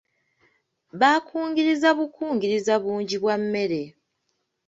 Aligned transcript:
Baakungiriza 0.99 1.89
bukungiriza 1.97 2.73
bungi 2.83 3.15
bwa 3.23 3.35
mmere. 3.41 3.81